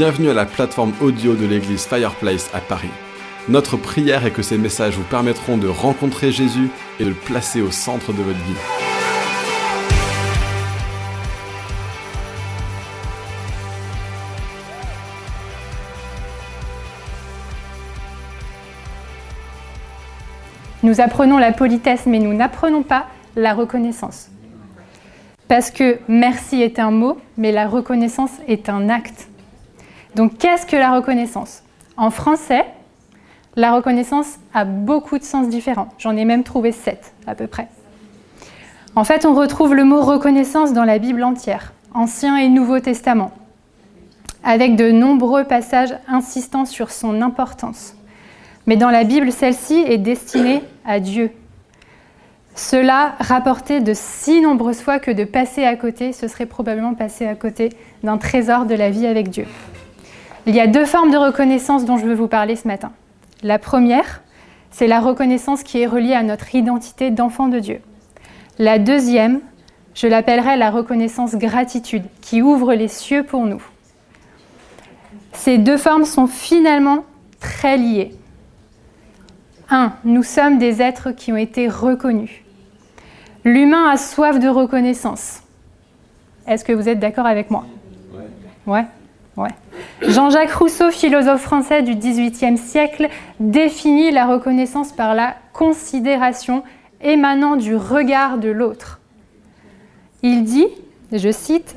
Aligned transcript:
Bienvenue 0.00 0.30
à 0.30 0.32
la 0.32 0.46
plateforme 0.46 0.94
audio 1.02 1.34
de 1.34 1.44
l'église 1.44 1.84
Fireplace 1.84 2.48
à 2.54 2.60
Paris. 2.60 2.88
Notre 3.50 3.76
prière 3.76 4.24
est 4.24 4.30
que 4.30 4.40
ces 4.40 4.56
messages 4.56 4.96
vous 4.96 5.04
permettront 5.04 5.58
de 5.58 5.68
rencontrer 5.68 6.32
Jésus 6.32 6.70
et 6.98 7.04
de 7.04 7.10
le 7.10 7.14
placer 7.14 7.60
au 7.60 7.70
centre 7.70 8.14
de 8.14 8.22
votre 8.22 8.38
vie. 8.38 8.54
Nous 20.82 21.02
apprenons 21.02 21.36
la 21.36 21.52
politesse, 21.52 22.06
mais 22.06 22.20
nous 22.20 22.32
n'apprenons 22.32 22.82
pas 22.82 23.08
la 23.36 23.52
reconnaissance. 23.52 24.30
Parce 25.46 25.70
que 25.70 25.98
merci 26.08 26.62
est 26.62 26.78
un 26.78 26.90
mot, 26.90 27.18
mais 27.36 27.52
la 27.52 27.68
reconnaissance 27.68 28.32
est 28.48 28.70
un 28.70 28.88
acte. 28.88 29.29
Donc 30.14 30.38
qu'est-ce 30.38 30.66
que 30.66 30.76
la 30.76 30.92
reconnaissance? 30.92 31.62
En 31.96 32.10
français, 32.10 32.64
la 33.56 33.72
reconnaissance 33.72 34.38
a 34.54 34.64
beaucoup 34.64 35.18
de 35.18 35.24
sens 35.24 35.48
différents. 35.48 35.88
J'en 35.98 36.16
ai 36.16 36.24
même 36.24 36.44
trouvé 36.44 36.72
sept 36.72 37.14
à 37.26 37.34
peu 37.34 37.46
près. 37.46 37.68
En 38.96 39.04
fait, 39.04 39.24
on 39.24 39.34
retrouve 39.34 39.74
le 39.74 39.84
mot 39.84 40.00
reconnaissance 40.00 40.72
dans 40.72 40.84
la 40.84 40.98
Bible 40.98 41.22
entière, 41.22 41.72
Ancien 41.94 42.36
et 42.36 42.48
Nouveau 42.48 42.80
Testament, 42.80 43.32
avec 44.42 44.76
de 44.76 44.90
nombreux 44.90 45.44
passages 45.44 45.94
insistant 46.08 46.64
sur 46.64 46.90
son 46.90 47.22
importance. 47.22 47.94
Mais 48.66 48.76
dans 48.76 48.90
la 48.90 49.04
Bible, 49.04 49.30
celle-ci 49.30 49.78
est 49.86 49.98
destinée 49.98 50.62
à 50.84 51.00
Dieu. 51.00 51.30
Cela 52.56 53.14
rapporté 53.20 53.80
de 53.80 53.92
si 53.94 54.40
nombreuses 54.40 54.80
fois 54.80 54.98
que 54.98 55.10
de 55.10 55.24
passer 55.24 55.64
à 55.64 55.76
côté, 55.76 56.12
ce 56.12 56.28
serait 56.28 56.46
probablement 56.46 56.94
passer 56.94 57.26
à 57.26 57.34
côté 57.34 57.70
d'un 58.02 58.18
trésor 58.18 58.66
de 58.66 58.74
la 58.74 58.90
vie 58.90 59.06
avec 59.06 59.30
Dieu. 59.30 59.46
Il 60.46 60.54
y 60.54 60.60
a 60.60 60.66
deux 60.66 60.86
formes 60.86 61.10
de 61.10 61.16
reconnaissance 61.16 61.84
dont 61.84 61.96
je 61.96 62.06
veux 62.06 62.14
vous 62.14 62.28
parler 62.28 62.56
ce 62.56 62.66
matin. 62.66 62.92
La 63.42 63.58
première, 63.58 64.22
c'est 64.70 64.86
la 64.86 65.00
reconnaissance 65.00 65.62
qui 65.62 65.80
est 65.80 65.86
reliée 65.86 66.14
à 66.14 66.22
notre 66.22 66.54
identité 66.54 67.10
d'enfant 67.10 67.48
de 67.48 67.58
Dieu. 67.58 67.80
La 68.58 68.78
deuxième, 68.78 69.40
je 69.94 70.06
l'appellerai 70.06 70.56
la 70.56 70.70
reconnaissance 70.70 71.34
gratitude, 71.36 72.04
qui 72.20 72.42
ouvre 72.42 72.74
les 72.74 72.88
cieux 72.88 73.22
pour 73.22 73.44
nous. 73.46 73.62
Ces 75.32 75.58
deux 75.58 75.76
formes 75.76 76.04
sont 76.04 76.26
finalement 76.26 77.04
très 77.40 77.76
liées. 77.76 78.14
1. 79.70 79.92
Nous 80.04 80.22
sommes 80.22 80.58
des 80.58 80.82
êtres 80.82 81.12
qui 81.12 81.32
ont 81.32 81.36
été 81.36 81.68
reconnus. 81.68 82.42
L'humain 83.44 83.88
a 83.90 83.96
soif 83.96 84.38
de 84.38 84.48
reconnaissance. 84.48 85.42
Est-ce 86.46 86.64
que 86.64 86.72
vous 86.72 86.88
êtes 86.88 86.98
d'accord 86.98 87.26
avec 87.26 87.50
moi? 87.50 87.64
Ouais. 88.12 88.72
Ouais. 88.72 88.84
Jean-Jacques 90.02 90.52
Rousseau, 90.52 90.90
philosophe 90.90 91.42
français 91.42 91.82
du 91.82 91.94
XVIIIe 91.94 92.58
siècle, 92.58 93.08
définit 93.38 94.10
la 94.10 94.26
reconnaissance 94.26 94.92
par 94.92 95.14
la 95.14 95.36
considération 95.52 96.62
émanant 97.02 97.56
du 97.56 97.76
regard 97.76 98.38
de 98.38 98.48
l'autre. 98.48 99.00
Il 100.22 100.44
dit, 100.44 100.66
je 101.12 101.30
cite, 101.30 101.76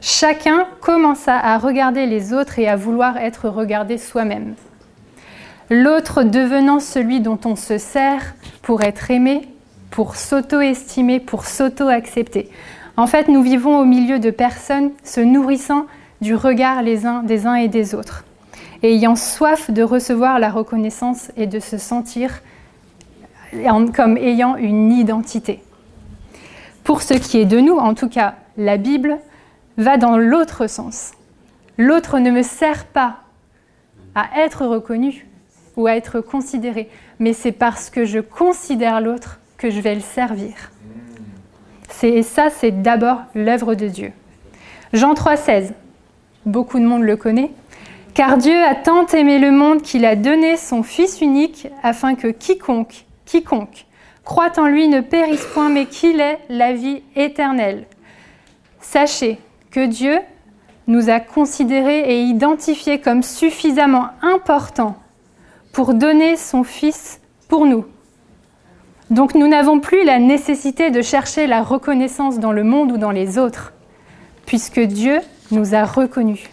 Chacun 0.00 0.66
commença 0.80 1.36
à 1.36 1.58
regarder 1.58 2.06
les 2.06 2.32
autres 2.32 2.60
et 2.60 2.68
à 2.68 2.76
vouloir 2.76 3.16
être 3.16 3.48
regardé 3.48 3.98
soi-même. 3.98 4.54
L'autre 5.70 6.22
devenant 6.22 6.78
celui 6.78 7.20
dont 7.20 7.38
on 7.44 7.56
se 7.56 7.78
sert 7.78 8.34
pour 8.62 8.82
être 8.82 9.10
aimé, 9.10 9.48
pour 9.90 10.14
s'auto-estimer, 10.14 11.18
pour 11.18 11.46
s'auto-accepter. 11.46 12.48
En 12.96 13.06
fait, 13.08 13.28
nous 13.28 13.42
vivons 13.42 13.78
au 13.78 13.84
milieu 13.84 14.20
de 14.20 14.30
personnes 14.30 14.92
se 15.02 15.20
nourrissant 15.20 15.86
du 16.20 16.34
regard 16.34 16.82
les 16.82 17.06
uns 17.06 17.22
des 17.22 17.46
uns 17.46 17.54
et 17.54 17.68
des 17.68 17.94
autres, 17.94 18.24
ayant 18.82 19.16
soif 19.16 19.70
de 19.70 19.82
recevoir 19.82 20.38
la 20.38 20.50
reconnaissance 20.50 21.30
et 21.36 21.46
de 21.46 21.60
se 21.60 21.78
sentir 21.78 22.42
comme 23.94 24.16
ayant 24.16 24.56
une 24.56 24.92
identité. 24.92 25.62
Pour 26.84 27.02
ce 27.02 27.14
qui 27.14 27.38
est 27.38 27.44
de 27.46 27.60
nous, 27.60 27.76
en 27.76 27.94
tout 27.94 28.08
cas, 28.08 28.34
la 28.56 28.76
Bible 28.76 29.18
va 29.76 29.96
dans 29.96 30.16
l'autre 30.16 30.66
sens. 30.66 31.12
L'autre 31.76 32.18
ne 32.18 32.30
me 32.30 32.42
sert 32.42 32.86
pas 32.86 33.18
à 34.14 34.42
être 34.42 34.66
reconnu 34.66 35.26
ou 35.76 35.86
à 35.86 35.94
être 35.94 36.20
considéré, 36.20 36.90
mais 37.20 37.32
c'est 37.32 37.52
parce 37.52 37.88
que 37.88 38.04
je 38.04 38.18
considère 38.18 39.00
l'autre 39.00 39.38
que 39.56 39.70
je 39.70 39.80
vais 39.80 39.94
le 39.94 40.00
servir. 40.00 40.52
Et 42.02 42.22
ça, 42.22 42.48
c'est 42.50 42.82
d'abord 42.82 43.22
l'œuvre 43.34 43.74
de 43.74 43.86
Dieu. 43.86 44.12
Jean 44.92 45.14
3,16 45.14 45.72
beaucoup 46.46 46.78
de 46.78 46.84
monde 46.84 47.02
le 47.02 47.16
connaît, 47.16 47.50
car 48.14 48.36
Dieu 48.36 48.64
a 48.64 48.74
tant 48.74 49.06
aimé 49.06 49.38
le 49.38 49.50
monde 49.50 49.82
qu'il 49.82 50.04
a 50.04 50.16
donné 50.16 50.56
son 50.56 50.82
Fils 50.82 51.20
unique 51.20 51.68
afin 51.82 52.14
que 52.14 52.28
quiconque, 52.28 53.04
quiconque, 53.26 53.86
croit 54.24 54.58
en 54.58 54.66
lui 54.66 54.88
ne 54.88 55.00
périsse 55.00 55.46
point, 55.54 55.68
mais 55.68 55.86
qu'il 55.86 56.20
ait 56.20 56.38
la 56.48 56.72
vie 56.72 57.02
éternelle. 57.16 57.86
Sachez 58.80 59.38
que 59.70 59.86
Dieu 59.86 60.18
nous 60.86 61.10
a 61.10 61.20
considérés 61.20 62.00
et 62.10 62.22
identifiés 62.22 62.98
comme 62.98 63.22
suffisamment 63.22 64.08
importants 64.22 64.96
pour 65.72 65.94
donner 65.94 66.36
son 66.36 66.64
Fils 66.64 67.20
pour 67.48 67.66
nous. 67.66 67.84
Donc 69.10 69.34
nous 69.34 69.48
n'avons 69.48 69.80
plus 69.80 70.04
la 70.04 70.18
nécessité 70.18 70.90
de 70.90 71.02
chercher 71.02 71.46
la 71.46 71.62
reconnaissance 71.62 72.38
dans 72.38 72.52
le 72.52 72.64
monde 72.64 72.92
ou 72.92 72.98
dans 72.98 73.10
les 73.10 73.38
autres, 73.38 73.72
puisque 74.44 74.80
Dieu 74.80 75.20
nous 75.50 75.74
a 75.74 75.84
reconnus. 75.84 76.48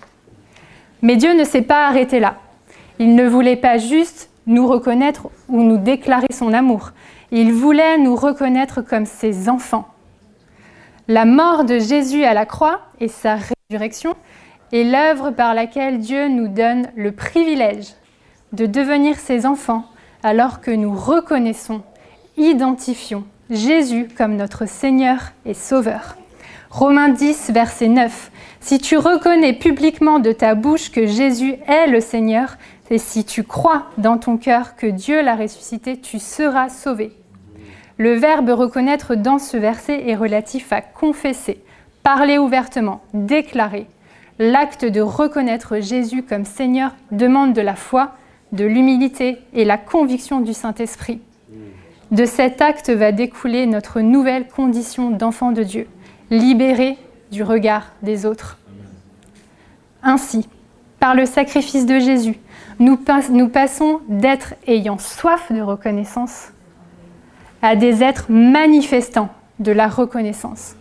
Mais 1.02 1.16
Dieu 1.16 1.34
ne 1.34 1.44
s'est 1.44 1.62
pas 1.62 1.88
arrêté 1.88 2.20
là. 2.20 2.36
Il 3.00 3.16
ne 3.16 3.28
voulait 3.28 3.56
pas 3.56 3.78
juste 3.78 4.30
nous 4.48 4.68
reconnaître 4.68 5.28
ou 5.50 5.62
nous 5.64 5.78
déclarer 5.78 6.28
son 6.32 6.54
amour. 6.54 6.92
Il 7.32 7.52
voulait 7.54 7.98
nous 7.98 8.16
reconnaître 8.16 8.82
comme 8.82 9.06
ses 9.06 9.50
enfants. 9.50 9.88
La 11.08 11.26
mort 11.26 11.66
de 11.66 11.78
Jésus 11.80 12.24
à 12.24 12.34
la 12.34 12.46
croix 12.46 12.82
et 13.00 13.08
sa 13.08 13.38
résurrection 13.70 14.16
est 14.72 14.84
l'œuvre 14.84 15.32
par 15.32 15.54
laquelle 15.54 16.00
Dieu 16.00 16.28
nous 16.28 16.48
donne 16.48 16.88
le 16.96 17.12
privilège 17.12 17.94
de 18.54 18.66
devenir 18.66 19.20
ses 19.20 19.46
enfants 19.46 19.86
alors 20.24 20.62
que 20.62 20.72
nous 20.72 20.96
reconnaissons, 20.96 21.84
identifions 22.38 23.26
Jésus 23.50 24.08
comme 24.18 24.36
notre 24.36 24.68
Seigneur 24.68 25.34
et 25.46 25.54
Sauveur. 25.54 26.16
Romains 26.78 27.08
10, 27.08 27.52
verset 27.53 27.88
9. 27.88 28.31
Si 28.59 28.80
tu 28.80 28.97
reconnais 28.97 29.53
publiquement 29.53 30.19
de 30.19 30.34
ta 30.34 30.56
bouche 30.56 30.91
que 30.91 31.06
Jésus 31.06 31.56
est 31.68 31.88
le 31.88 32.02
Seigneur, 32.02 32.58
et 32.90 32.97
si 32.97 33.24
tu 33.24 33.44
crois 33.44 33.84
dans 33.97 34.18
ton 34.18 34.36
cœur 34.36 34.75
que 34.75 34.88
Dieu 34.88 35.22
l'a 35.22 35.38
ressuscité, 35.38 35.96
tu 35.96 36.19
seras 36.19 36.68
sauvé. 36.68 37.14
Le 37.97 38.16
verbe 38.16 38.50
reconnaître 38.50 39.16
dans 39.16 39.40
ce 39.40 39.56
verset 39.56 40.09
est 40.09 40.18
relatif 40.18 40.74
à 40.74 40.81
confesser, 40.81 41.64
parler 42.03 42.38
ouvertement, 42.38 43.00
déclarer. 43.14 43.88
L'acte 44.38 44.84
de 44.84 45.00
reconnaître 45.00 45.80
Jésus 45.80 46.24
comme 46.24 46.44
Seigneur 46.44 46.94
demande 47.09 47.53
de 47.53 47.62
la 47.62 47.75
foi, 47.75 48.16
de 48.52 48.66
l'humilité 48.66 49.38
et 49.53 49.64
la 49.64 49.78
conviction 49.78 50.41
du 50.41 50.53
Saint-Esprit. 50.53 51.22
De 52.12 52.25
cet 52.25 52.62
acte 52.62 52.90
va 52.90 53.14
découler 53.14 53.66
notre 53.66 54.02
nouvelle 54.02 54.50
condition 54.50 55.09
d'enfant 55.09 55.53
de 55.53 55.64
Dieu 55.64 55.88
libérés 56.38 56.97
du 57.31 57.44
regard 57.44 57.91
des 58.01 58.25
autres. 58.25 58.57
Ainsi, 60.03 60.47
par 61.00 61.16
le 61.16 61.25
sacrifice 61.25 61.85
de 61.85 62.00
Jésus, 62.00 62.38
nous, 62.79 62.97
passons 62.97 64.01
d'êtres 64.07 64.53
ayant 64.68 64.97
soif 64.97 65.51
de 65.51 65.62
reconnaissance 65.62 66.50
à 67.62 67.75
des 67.75 68.03
êtres 68.03 68.25
manifestants 68.29 69.29
de 69.59 69.72
la 69.72 69.88
reconnaissance. 69.88 70.75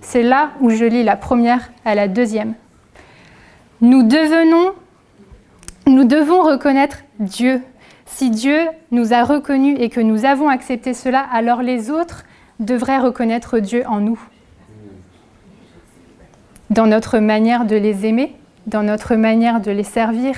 C'est 0.00 0.22
là 0.22 0.50
où 0.60 0.70
je 0.70 0.84
lis 0.84 1.04
la 1.04 1.16
première 1.16 1.70
à 1.84 1.94
la 1.94 2.08
deuxième. 2.08 2.54
Nous 3.80 4.02
devenons, 4.02 4.72
nous 5.86 6.04
devons 6.04 6.42
reconnaître 6.42 6.98
Dieu. 7.18 7.60
Si 8.06 8.30
Dieu 8.30 8.58
nous 8.90 9.12
a 9.12 9.24
reconnus 9.24 9.76
et 9.78 9.90
que 9.90 10.00
nous 10.00 10.24
avons 10.24 10.48
accepté 10.48 10.94
cela, 10.94 11.20
alors 11.32 11.62
les 11.62 11.90
autres 11.90 12.24
devraient 12.60 12.98
reconnaître 12.98 13.58
Dieu 13.58 13.84
en 13.86 14.00
nous 14.00 14.18
dans 16.70 16.86
notre 16.86 17.18
manière 17.18 17.64
de 17.64 17.76
les 17.76 18.06
aimer, 18.06 18.34
dans 18.66 18.82
notre 18.82 19.14
manière 19.14 19.60
de 19.60 19.70
les 19.70 19.84
servir, 19.84 20.34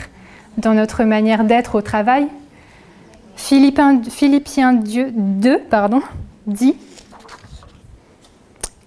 dans 0.58 0.74
notre 0.74 1.04
manière 1.04 1.44
d'être 1.44 1.76
au 1.76 1.82
travail. 1.82 2.26
Philippiens, 3.36 4.02
Philippiens 4.02 4.74
2 4.74 5.58
pardon, 5.70 6.02
dit 6.46 6.74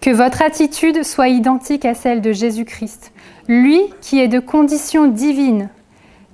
que 0.01 0.09
votre 0.09 0.41
attitude 0.41 1.03
soit 1.03 1.29
identique 1.29 1.85
à 1.85 1.93
celle 1.93 2.21
de 2.21 2.33
Jésus-Christ, 2.33 3.11
lui 3.47 3.79
qui 4.01 4.19
est 4.19 4.27
de 4.27 4.39
condition 4.39 5.07
divine. 5.07 5.69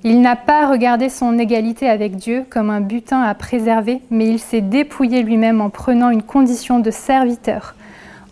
Il 0.03 0.21
n'a 0.21 0.35
pas 0.35 0.69
regardé 0.69 1.09
son 1.09 1.37
égalité 1.37 1.89
avec 1.89 2.15
Dieu 2.15 2.45
comme 2.49 2.69
un 2.69 2.81
butin 2.81 3.21
à 3.21 3.33
préserver, 3.33 4.01
mais 4.09 4.27
il 4.27 4.39
s'est 4.39 4.61
dépouillé 4.61 5.21
lui-même 5.21 5.59
en 5.59 5.69
prenant 5.69 6.09
une 6.09 6.23
condition 6.23 6.79
de 6.79 6.91
serviteur, 6.91 7.75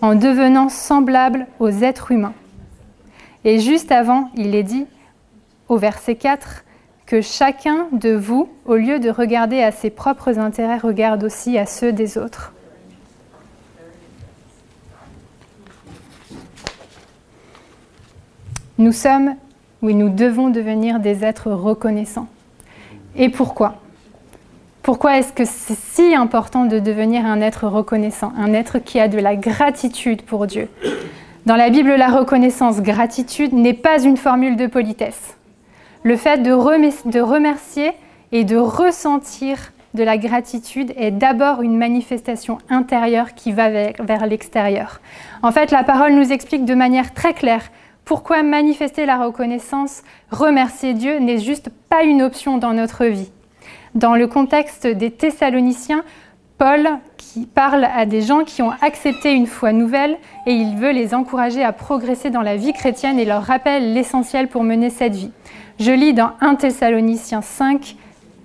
en 0.02 0.16
devenant 0.16 0.70
semblable 0.70 1.48
aux 1.60 1.70
êtres 1.70 2.12
humains. 2.12 2.34
Et 3.46 3.60
juste 3.60 3.92
avant, 3.92 4.32
il 4.36 4.56
est 4.56 4.64
dit 4.64 4.88
au 5.70 5.78
verset 5.78 6.16
4 6.16 6.64
que 7.06 7.22
chacun 7.22 7.88
de 7.92 8.10
vous, 8.10 8.50
au 8.66 8.76
lieu 8.76 9.00
de 9.00 9.12
regarder 9.12 9.62
à 9.62 9.72
ses 9.72 9.92
propres 9.92 10.40
intérêts, 10.40 10.80
regarde 10.80 11.24
aussi 11.24 11.60
à 11.60 11.68
ceux 11.68 11.94
des 11.94 12.18
autres. 12.18 12.54
Nous 18.80 18.92
sommes, 18.92 19.36
oui, 19.84 19.94
nous 19.94 20.10
devons 20.10 20.50
devenir 20.50 21.00
des 21.00 21.24
êtres 21.24 21.52
reconnaissants. 21.52 22.28
Et 23.16 23.30
pourquoi? 23.30 23.76
Pourquoi 24.82 25.20
est-ce 25.20 25.32
que 25.32 25.46
c'est 25.46 25.78
si 25.78 26.16
important 26.16 26.66
de 26.66 26.80
devenir 26.80 27.26
un 27.26 27.42
être 27.42 27.68
reconnaissant, 27.68 28.34
un 28.38 28.54
être 28.54 28.80
qui 28.80 29.00
a 29.00 29.08
de 29.08 29.20
la 29.20 29.36
gratitude 29.36 30.24
pour 30.24 30.48
Dieu? 30.48 30.68
Dans 31.46 31.56
la 31.56 31.70
Bible, 31.70 31.94
la 31.96 32.08
reconnaissance, 32.08 32.82
gratitude, 32.82 33.54
n'est 33.54 33.76
pas 33.76 34.02
une 34.02 34.18
formule 34.18 34.56
de 34.56 34.66
politesse. 34.66 35.38
Le 36.02 36.18
fait 36.18 36.42
de, 36.42 36.52
remercier 36.52 37.92
et 38.32 38.44
de 38.44 38.58
ressentir 38.58 39.72
de 39.94 40.04
la 40.04 40.18
gratitude 40.18 40.92
est 40.98 41.12
d'abord 41.12 41.62
une 41.62 41.78
manifestation 41.78 42.58
intérieure 42.68 43.36
qui 43.36 43.52
va 43.52 43.70
vers 43.70 44.26
l'extérieur. 44.26 45.02
En 45.44 45.52
fait, 45.52 45.70
la 45.70 45.84
parole 45.84 46.14
nous 46.14 46.32
explique 46.32 46.66
de 46.66 46.74
manière 46.74 47.14
très 47.14 47.36
claire 47.36 47.70
pourquoi 48.06 48.42
manifester 48.42 49.06
la 49.06 49.18
reconnaissance, 49.18 50.02
remercier 50.32 50.96
Dieu 50.96 51.20
n'est 51.20 51.38
juste 51.38 51.70
pas 51.92 52.02
une 52.02 52.24
option 52.24 52.58
dans 52.58 52.74
notre 52.74 53.06
vie. 53.06 53.32
Dans 53.94 54.16
le 54.16 54.26
contexte 54.26 54.88
des 54.88 55.12
Thessaloniciens, 55.12 56.04
Paul 56.58 56.90
qui 57.36 57.46
parle 57.46 57.84
à 57.84 58.06
des 58.06 58.22
gens 58.22 58.46
qui 58.46 58.62
ont 58.62 58.72
accepté 58.82 59.34
une 59.34 59.46
foi 59.46 59.74
nouvelle 59.74 60.18
et 60.48 60.54
il 60.54 60.78
veut 60.78 60.94
les 60.94 61.14
encourager 61.14 61.66
à 61.66 61.74
progresser 61.74 62.30
dans 62.30 62.42
la 62.42 62.56
vie 62.56 62.72
chrétienne 62.72 63.20
et 63.20 63.26
leur 63.26 63.44
rappelle 63.44 63.92
l'essentiel 63.92 64.48
pour 64.48 64.64
mener 64.64 64.90
cette 64.90 65.16
vie. 65.16 65.32
Je 65.78 65.92
lis 65.92 66.14
dans 66.14 66.32
1 66.40 66.56
Thessaloniciens 66.56 67.42
5 67.42 67.98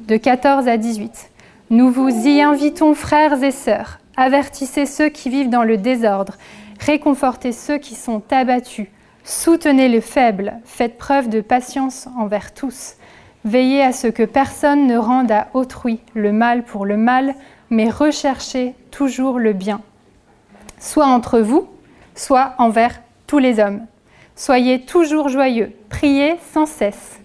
de 0.09 0.17
14 0.17 0.67
à 0.67 0.77
18. 0.77 1.31
Nous 1.71 1.89
vous 1.89 2.09
y 2.09 2.43
invitons 2.43 2.95
frères 2.95 3.41
et 3.45 3.53
sœurs, 3.53 4.01
avertissez 4.17 4.87
ceux 4.87 5.09
qui 5.09 5.31
vivent 5.31 5.51
dans 5.51 5.63
le 5.63 5.77
désordre, 5.77 6.35
réconfortez 6.81 7.53
ceux 7.53 7.79
qui 7.79 7.95
sont 7.95 8.23
abattus, 8.33 8.89
Soutenez 9.23 9.87
les 9.87 10.01
faibles, 10.01 10.55
faites 10.65 10.99
preuve 10.99 11.29
de 11.29 11.41
patience 11.41 12.09
envers 12.19 12.53
tous. 12.55 12.95
Veillez 13.45 13.83
à 13.83 13.93
ce 13.93 14.09
que 14.09 14.25
personne 14.25 14.89
ne 14.89 14.97
rende 14.97 15.31
à 15.31 15.47
autrui 15.55 16.01
le 16.15 16.33
mal 16.33 16.65
pour 16.65 16.87
le 16.87 16.97
mal, 16.97 17.37
mais 17.71 17.89
recherchez 17.89 18.75
toujours 18.91 19.39
le 19.39 19.53
bien, 19.53 19.81
soit 20.79 21.07
entre 21.07 21.41
vous, 21.41 21.69
soit 22.15 22.55
envers 22.59 23.01
tous 23.27 23.39
les 23.39 23.61
hommes. 23.61 23.87
Soyez 24.37 24.83
toujours 24.83 25.29
joyeux, 25.29 25.73
priez 25.89 26.37
sans 26.53 26.67
cesse. 26.67 27.21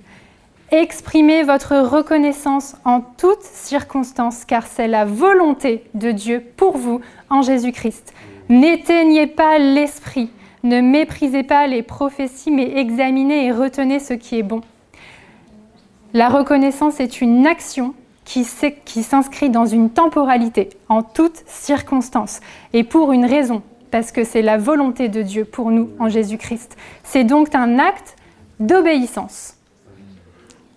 Exprimez 0.72 1.44
votre 1.44 1.76
reconnaissance 1.78 2.76
en 2.86 3.02
toutes 3.02 3.44
circonstances, 3.44 4.46
car 4.46 4.66
c'est 4.66 4.88
la 4.88 5.06
volonté 5.06 5.84
de 5.94 6.12
Dieu 6.12 6.44
pour 6.58 6.78
vous 6.78 7.02
en 7.30 7.42
Jésus-Christ. 7.42 8.14
N'éteignez 8.50 9.28
pas 9.28 9.58
l'esprit 9.58 10.30
ne 10.66 10.82
méprisez 10.82 11.44
pas 11.44 11.68
les 11.68 11.84
prophéties, 11.84 12.50
mais 12.50 12.80
examinez 12.80 13.46
et 13.46 13.52
retenez 13.52 14.00
ce 14.00 14.16
qui 14.16 14.40
est 14.40 14.44
bon. 14.44 14.62
La 16.14 16.28
reconnaissance 16.28 17.00
est 17.00 17.22
une 17.22 17.46
action 17.46 17.94
qui, 18.26 18.44
s'inscrit 19.04 19.50
dans 19.50 19.66
une 19.66 19.92
temporalité, 19.92 20.70
en 20.90 21.04
toutes 21.04 21.44
circonstances, 21.46 22.42
et 22.74 22.84
pour 22.84 23.12
une 23.12 23.26
raison, 23.26 23.62
parce 23.92 24.12
que 24.12 24.24
c'est 24.24 24.42
la 24.42 24.58
volonté 24.58 25.08
de 25.08 25.22
Dieu 25.22 25.46
pour 25.46 25.72
nous 25.72 25.92
en 26.00 26.10
Jésus-Christ. 26.10 26.76
C'est 27.04 27.24
donc 27.24 27.54
un 27.56 27.80
acte 27.80 28.16
d'obéissance, 28.60 29.56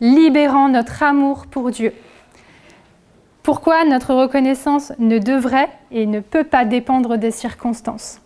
libérant 0.01 0.69
notre 0.69 1.03
amour 1.03 1.47
pour 1.47 1.71
Dieu. 1.71 1.93
Pourquoi 3.43 3.85
notre 3.87 4.15
reconnaissance 4.15 4.93
ne 4.99 5.19
devrait 5.19 5.71
et 5.91 6.05
ne 6.05 6.21
peut 6.21 6.45
pas 6.45 6.67
dépendre 6.67 7.17
des 7.17 7.31
circonstances? 7.31 8.21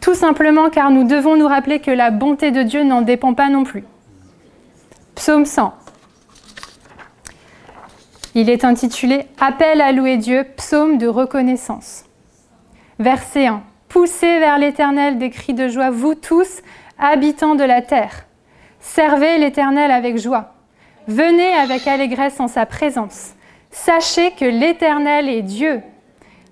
Tout 0.00 0.14
simplement 0.14 0.68
car 0.68 0.90
nous 0.90 1.04
devons 1.04 1.36
nous 1.36 1.46
rappeler 1.46 1.78
que 1.78 1.92
la 1.92 2.10
bonté 2.10 2.50
de 2.50 2.62
Dieu 2.62 2.82
n'en 2.82 3.02
dépend 3.02 3.34
pas 3.34 3.50
non 3.50 3.62
plus. 3.62 3.84
Psaume 5.14 5.44
100. 5.44 5.72
Il 8.40 8.50
est 8.50 8.64
intitulé 8.64 9.26
Appel 9.40 9.80
à 9.80 9.90
louer 9.90 10.16
Dieu, 10.16 10.46
psaume 10.56 10.96
de 10.96 11.08
reconnaissance. 11.08 12.04
Verset 13.00 13.48
1. 13.48 13.64
Poussez 13.88 14.38
vers 14.38 14.58
l'Éternel 14.58 15.18
des 15.18 15.30
cris 15.30 15.54
de 15.54 15.66
joie, 15.66 15.90
vous 15.90 16.14
tous, 16.14 16.60
habitants 17.00 17.56
de 17.56 17.64
la 17.64 17.82
terre. 17.82 18.26
Servez 18.78 19.38
l'Éternel 19.38 19.90
avec 19.90 20.18
joie. 20.18 20.54
Venez 21.08 21.52
avec 21.52 21.88
allégresse 21.88 22.38
en 22.38 22.46
sa 22.46 22.64
présence. 22.64 23.32
Sachez 23.72 24.30
que 24.30 24.44
l'Éternel 24.44 25.28
est 25.28 25.42
Dieu. 25.42 25.82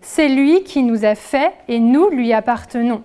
C'est 0.00 0.28
lui 0.28 0.64
qui 0.64 0.82
nous 0.82 1.04
a 1.04 1.14
fait 1.14 1.52
et 1.68 1.78
nous 1.78 2.10
lui 2.10 2.32
appartenons. 2.32 3.04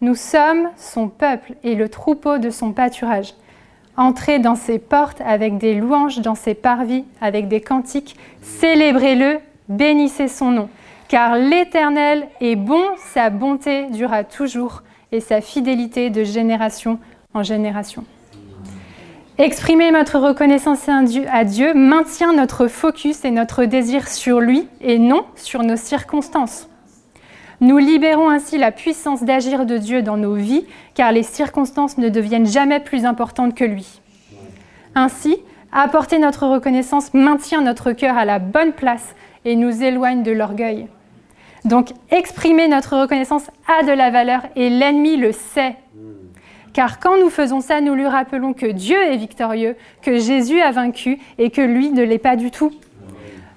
Nous 0.00 0.14
sommes 0.14 0.70
son 0.78 1.10
peuple 1.10 1.52
et 1.64 1.74
le 1.74 1.90
troupeau 1.90 2.38
de 2.38 2.48
son 2.48 2.72
pâturage. 2.72 3.34
Entrez 3.96 4.38
dans 4.38 4.54
ses 4.54 4.78
portes 4.78 5.20
avec 5.20 5.58
des 5.58 5.74
louanges, 5.74 6.20
dans 6.20 6.34
ses 6.34 6.54
parvis 6.54 7.04
avec 7.20 7.48
des 7.48 7.60
cantiques. 7.60 8.16
Célébrez-le, 8.40 9.38
bénissez 9.68 10.28
son 10.28 10.50
nom. 10.50 10.68
Car 11.08 11.36
l'Éternel 11.36 12.26
est 12.40 12.56
bon, 12.56 12.82
sa 13.12 13.28
bonté 13.28 13.86
durera 13.90 14.24
toujours 14.24 14.82
et 15.12 15.20
sa 15.20 15.42
fidélité 15.42 16.08
de 16.08 16.24
génération 16.24 16.98
en 17.34 17.42
génération. 17.42 18.04
Exprimer 19.36 19.90
notre 19.90 20.18
reconnaissance 20.18 20.88
à 20.88 21.44
Dieu 21.44 21.74
maintient 21.74 22.32
notre 22.32 22.68
focus 22.68 23.24
et 23.24 23.30
notre 23.30 23.64
désir 23.64 24.08
sur 24.08 24.40
lui 24.40 24.68
et 24.80 24.98
non 24.98 25.24
sur 25.36 25.62
nos 25.62 25.76
circonstances. 25.76 26.68
Nous 27.62 27.78
libérons 27.78 28.28
ainsi 28.28 28.58
la 28.58 28.72
puissance 28.72 29.22
d'agir 29.22 29.66
de 29.66 29.78
Dieu 29.78 30.02
dans 30.02 30.16
nos 30.16 30.34
vies, 30.34 30.66
car 30.94 31.12
les 31.12 31.22
circonstances 31.22 31.96
ne 31.96 32.08
deviennent 32.08 32.44
jamais 32.44 32.80
plus 32.80 33.04
importantes 33.04 33.54
que 33.54 33.64
lui. 33.64 34.00
Ainsi, 34.96 35.36
apporter 35.70 36.18
notre 36.18 36.48
reconnaissance 36.48 37.14
maintient 37.14 37.60
notre 37.60 37.92
cœur 37.92 38.18
à 38.18 38.24
la 38.24 38.40
bonne 38.40 38.72
place 38.72 39.14
et 39.44 39.54
nous 39.54 39.80
éloigne 39.80 40.24
de 40.24 40.32
l'orgueil. 40.32 40.88
Donc, 41.64 41.92
exprimer 42.10 42.66
notre 42.66 43.00
reconnaissance 43.00 43.48
a 43.68 43.84
de 43.84 43.92
la 43.92 44.10
valeur 44.10 44.42
et 44.56 44.68
l'ennemi 44.68 45.16
le 45.16 45.30
sait. 45.30 45.76
Car 46.72 46.98
quand 46.98 47.16
nous 47.20 47.30
faisons 47.30 47.60
ça, 47.60 47.80
nous 47.80 47.94
lui 47.94 48.08
rappelons 48.08 48.54
que 48.54 48.66
Dieu 48.66 49.00
est 49.00 49.18
victorieux, 49.18 49.76
que 50.02 50.18
Jésus 50.18 50.60
a 50.60 50.72
vaincu 50.72 51.20
et 51.38 51.50
que 51.50 51.60
lui 51.60 51.92
ne 51.92 52.02
l'est 52.02 52.18
pas 52.18 52.34
du 52.34 52.50
tout. 52.50 52.72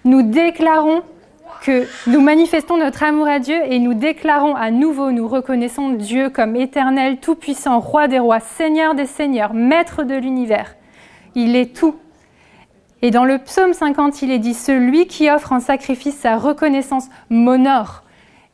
Nous 0.03 0.22
déclarons 0.22 1.01
que 1.65 1.88
nous 2.07 2.22
manifestons 2.22 2.77
notre 2.77 3.01
amour 3.01 3.27
à 3.27 3.39
Dieu 3.39 3.60
et 3.67 3.79
nous 3.79 3.95
déclarons 3.95 4.55
à 4.55 4.69
nouveau, 4.69 5.12
nous 5.12 5.27
reconnaissons 5.27 5.89
Dieu 5.89 6.29
comme 6.29 6.55
éternel, 6.55 7.17
tout-puissant, 7.17 7.79
roi 7.79 8.07
des 8.07 8.19
rois, 8.19 8.39
seigneur 8.39 8.93
des 8.93 9.07
seigneurs, 9.07 9.55
maître 9.55 10.03
de 10.03 10.13
l'univers. 10.13 10.75
Il 11.34 11.55
est 11.55 11.75
tout. 11.75 11.95
Et 13.01 13.10
dans 13.10 13.25
le 13.25 13.39
psaume 13.39 13.74
50, 13.74 14.22
il 14.22 14.31
est 14.31 14.39
dit, 14.39 14.53
celui 14.53 15.07
qui 15.07 15.29
offre 15.29 15.53
en 15.53 15.60
sacrifice 15.60 16.15
sa 16.15 16.38
reconnaissance 16.38 17.10
m'honore. 17.31 18.03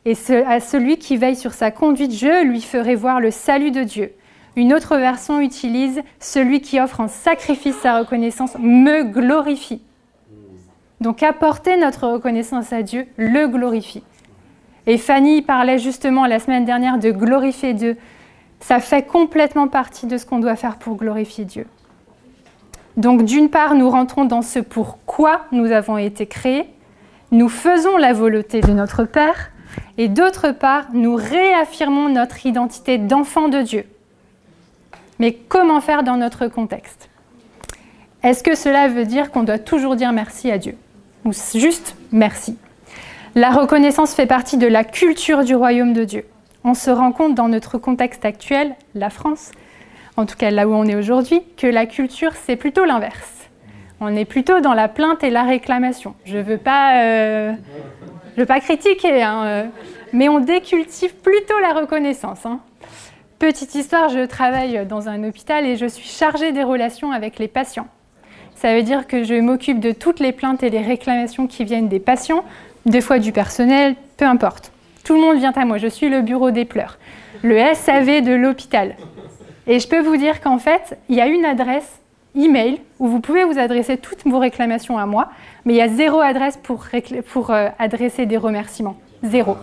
Et 0.06 0.16
à 0.48 0.62
celui 0.62 0.98
qui 0.98 1.18
veille 1.18 1.36
sur 1.36 1.54
sa 1.54 1.70
conduite, 1.70 2.14
je 2.14 2.46
lui 2.46 2.62
ferai 2.62 2.96
voir 2.96 3.20
le 3.20 3.30
salut 3.30 3.72
de 3.72 3.84
Dieu. 3.84 4.14
Une 4.56 4.74
autre 4.74 4.96
version 4.98 5.42
utilise 5.42 6.02
celui 6.20 6.62
qui 6.62 6.80
offre 6.80 7.02
en 7.02 7.08
sacrifice 7.10 7.76
sa 7.78 8.00
reconnaissance 8.00 8.56
me 8.58 9.04
glorifie. 9.04 9.82
Donc 11.02 11.24
apporter 11.24 11.78
notre 11.78 12.08
reconnaissance 12.08 12.72
à 12.72 12.84
Dieu 12.84 13.08
le 13.18 13.48
glorifie. 13.48 14.04
Et 14.86 14.98
Fanny 14.98 15.42
parlait 15.42 15.80
justement 15.80 16.28
la 16.28 16.40
semaine 16.40 16.64
dernière 16.64 17.00
de 17.00 17.12
glorifier 17.12 17.74
Dieu. 17.74 17.98
Ça 18.60 18.80
fait 18.80 19.02
complètement 19.02 19.68
partie 19.68 20.06
de 20.06 20.18
ce 20.18 20.28
qu'on 20.28 20.40
doit 20.40 20.56
faire 20.56 20.78
pour 20.78 20.96
glorifier 20.96 21.44
Dieu. 21.44 21.66
Donc 22.98 23.24
d'une 23.24 23.50
part, 23.50 23.74
nous 23.74 23.90
rentrons 23.90 24.26
dans 24.26 24.44
ce 24.44 24.60
pourquoi 24.60 25.42
nous 25.52 25.72
avons 25.72 25.98
été 25.98 26.28
créés, 26.28 26.68
nous 27.32 27.50
faisons 27.50 27.98
la 27.98 28.14
volonté 28.14 28.62
de 28.62 28.72
notre 28.72 29.04
Père, 29.04 29.50
et 29.98 30.08
d'autre 30.08 30.52
part, 30.52 30.88
nous 30.94 31.16
réaffirmons 31.16 32.10
notre 32.10 32.46
identité 32.46 32.98
d'enfant 32.98 33.48
de 33.48 33.62
Dieu. 33.62 33.86
Mais 35.20 35.34
comment 35.34 35.82
faire 35.82 36.04
dans 36.04 36.18
notre 36.18 36.48
contexte? 36.48 37.10
Est-ce 38.24 38.44
que 38.44 38.56
cela 38.56 38.88
veut 38.88 39.06
dire 39.06 39.32
qu'on 39.32 39.44
doit 39.44 39.60
toujours 39.60 39.96
dire 39.96 40.12
merci 40.12 40.52
à 40.52 40.58
Dieu? 40.58 40.76
Ou 41.26 41.32
juste 41.34 41.96
merci. 42.12 42.58
La 43.36 43.52
reconnaissance 43.52 44.14
fait 44.14 44.26
partie 44.26 44.58
de 44.58 44.68
la 44.68 44.84
culture 44.84 45.44
du 45.44 45.56
royaume 45.56 45.94
de 45.94 46.04
Dieu. 46.04 46.26
On 46.64 46.74
se 46.74 46.92
rend 46.92 47.12
compte 47.12 47.34
dans 47.34 47.48
notre 47.48 47.78
contexte 47.78 48.26
actuel, 48.26 48.76
la 48.94 49.10
France, 49.10 49.52
en 50.18 50.26
tout 50.26 50.36
cas 50.36 50.52
là 50.52 50.68
où 50.68 50.74
on 50.74 50.86
est 50.86 50.96
aujourd'hui, 50.96 51.42
que 51.58 51.68
la 51.68 51.86
culture, 51.86 52.34
c'est 52.46 52.56
plutôt 52.56 52.86
l'inverse. 52.86 53.50
On 54.00 54.16
est 54.16 54.26
plutôt 54.26 54.60
dans 54.60 54.74
la 54.74 54.88
plainte 54.88 55.24
et 55.24 55.30
la 55.30 55.44
réclamation. 55.44 56.16
Je 56.26 56.38
ne 56.38 56.44
veux, 56.44 56.58
pas, 56.58 57.04
euh, 57.04 57.54
pas 58.48 58.60
critiquer, 58.60 59.22
hein, 59.24 59.44
euh, 59.46 59.64
mais 60.12 60.28
on 60.28 60.40
décultive 60.40 61.16
plutôt 61.16 61.60
la 61.62 61.80
reconnaissance. 61.80 62.46
Hein. 62.46 62.60
Petite 63.40 63.74
histoire, 63.76 64.10
je 64.10 64.26
travaille 64.26 64.86
dans 64.86 65.08
un 65.08 65.24
hôpital 65.24 65.66
et 65.66 65.78
je 65.78 65.86
suis 65.86 66.08
chargée 66.08 66.52
des 66.52 66.64
relations 66.64 67.12
avec 67.12 67.40
les 67.40 67.48
patients 67.48 67.88
Ça 68.62 68.76
veut 68.76 68.84
dire 68.84 69.08
que 69.08 69.24
je 69.24 69.34
m'occupe 69.34 69.80
de 69.80 69.92
toutes 69.92 70.20
les 70.20 70.32
plaintes 70.32 70.62
et 70.62 70.70
les 70.70 70.82
réclamations 70.82 71.48
qui 71.48 71.64
viennent 71.64 71.90
des 71.90 72.00
patients, 72.00 72.44
des 72.86 73.02
fois 73.02 73.18
du 73.18 73.32
personnel, 73.32 73.96
peu 74.18 74.26
importe. 74.26 74.72
Tout 75.04 75.16
le 75.16 75.20
monde 75.20 75.38
vient 75.38 75.52
à 75.54 75.66
moi, 75.66 75.80
je 75.80 75.88
suis 75.88 76.10
le 76.10 76.22
bureau 76.22 76.52
des 76.52 76.64
pleurs, 76.64 77.00
le 77.42 77.58
SAV 77.74 78.22
de 78.22 78.34
l'hôpital. 78.34 78.98
Et 79.66 79.80
je 79.80 79.88
peux 79.88 80.02
vous 80.02 80.16
dire 80.16 80.42
qu'en 80.42 80.60
fait, 80.60 80.96
il 81.10 81.16
y 81.16 81.22
a 81.22 81.26
une 81.26 81.44
adresse 81.44 82.02
email 82.36 82.80
où 83.00 83.08
vous 83.08 83.20
pouvez 83.20 83.46
vous 83.46 83.58
adresser 83.58 83.98
toutes 83.98 84.26
vos 84.26 84.38
réclamations 84.38 85.00
à 85.00 85.08
moi, 85.08 85.32
mais 85.66 85.74
il 85.74 85.78
y 85.78 85.82
a 85.82 85.88
zéro 85.88 86.20
adresse 86.20 86.58
pour, 86.58 86.86
pour 87.34 87.50
euh, 87.50 87.70
adresser 87.80 88.28
des 88.28 88.38
remerciements. 88.38 88.98
Zéro. 89.24 89.58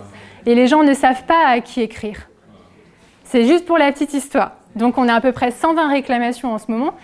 Et 0.44 0.56
les 0.56 0.66
gens 0.66 0.82
ne 0.82 0.92
savent 0.92 1.22
pas 1.22 1.46
à 1.46 1.60
qui 1.60 1.82
écrire. 1.82 2.28
C'est 3.22 3.44
juste 3.44 3.64
pour 3.64 3.78
la 3.78 3.92
petite 3.92 4.12
histoire. 4.12 4.54
Donc 4.74 4.98
on 4.98 5.08
a 5.08 5.14
à 5.14 5.20
peu 5.20 5.30
près 5.30 5.52
120 5.52 5.88
réclamations 5.88 6.52
en 6.52 6.58
ce 6.58 6.70
moment 6.70 6.94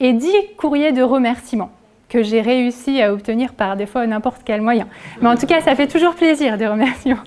et 0.00 0.12
10 0.12 0.28
courriers 0.56 0.92
de 0.92 1.02
remerciements 1.02 1.70
que 2.08 2.22
j'ai 2.22 2.40
réussi 2.40 3.02
à 3.02 3.12
obtenir 3.12 3.54
par 3.54 3.76
des 3.76 3.86
fois 3.86 4.06
n'importe 4.06 4.42
quel 4.44 4.60
moyen. 4.60 4.86
Mais 5.20 5.28
en 5.28 5.36
tout 5.36 5.46
cas, 5.46 5.60
ça 5.60 5.74
fait 5.74 5.88
toujours 5.88 6.14
plaisir 6.14 6.56
des 6.58 6.66
remerciements. 6.66 7.18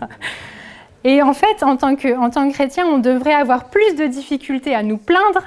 Et 1.03 1.21
en 1.21 1.33
fait, 1.33 1.63
en 1.63 1.77
tant 1.77 1.95
que, 1.95 2.17
en 2.17 2.29
tant 2.29 2.47
que 2.47 2.53
chrétien, 2.53 2.85
on 2.85 2.97
devrait 2.97 3.33
avoir 3.33 3.65
plus 3.65 3.95
de 3.95 4.05
difficultés 4.05 4.73
à 4.73 4.83
nous 4.83 4.97
plaindre 4.97 5.43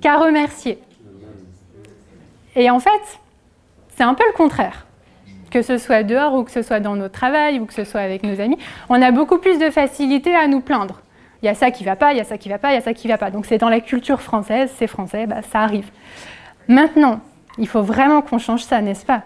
qu'à 0.00 0.16
remercier. 0.16 0.78
Et 2.56 2.70
en 2.70 2.80
fait, 2.80 3.20
c'est 3.96 4.02
un 4.02 4.14
peu 4.14 4.24
le 4.26 4.36
contraire. 4.36 4.86
Que 5.50 5.62
ce 5.62 5.78
soit 5.78 6.02
dehors 6.02 6.34
ou 6.34 6.44
que 6.44 6.50
ce 6.50 6.62
soit 6.62 6.80
dans 6.80 6.96
notre 6.96 7.14
travail 7.14 7.60
ou 7.60 7.66
que 7.66 7.74
ce 7.74 7.84
soit 7.84 8.00
avec 8.00 8.22
nos 8.22 8.40
amis, 8.40 8.58
on 8.88 9.00
a 9.02 9.10
beaucoup 9.10 9.38
plus 9.38 9.58
de 9.58 9.70
facilité 9.70 10.34
à 10.34 10.46
nous 10.46 10.60
plaindre. 10.60 11.02
Il 11.42 11.46
y 11.46 11.48
a 11.48 11.54
ça 11.54 11.70
qui 11.70 11.84
va 11.84 11.96
pas, 11.96 12.12
il 12.12 12.18
y 12.18 12.20
a 12.20 12.24
ça 12.24 12.38
qui 12.38 12.48
va 12.48 12.58
pas, 12.58 12.70
il 12.72 12.74
y 12.74 12.78
a 12.78 12.80
ça 12.80 12.94
qui 12.94 13.08
va 13.08 13.18
pas. 13.18 13.30
Donc 13.30 13.46
c'est 13.46 13.58
dans 13.58 13.68
la 13.68 13.80
culture 13.80 14.22
française, 14.22 14.72
c'est 14.76 14.86
français, 14.86 15.26
bah, 15.26 15.42
ça 15.42 15.60
arrive. 15.60 15.90
Maintenant, 16.68 17.20
il 17.58 17.68
faut 17.68 17.82
vraiment 17.82 18.22
qu'on 18.22 18.38
change 18.38 18.64
ça, 18.64 18.80
n'est-ce 18.80 19.04
pas 19.04 19.22